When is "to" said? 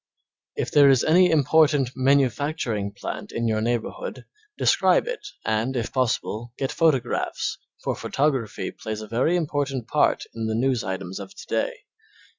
11.35-11.45